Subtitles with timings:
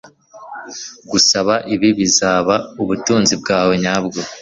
[1.11, 1.37] gusa
[1.73, 4.19] ibi bizaba ubutunzi bwawe nyabwo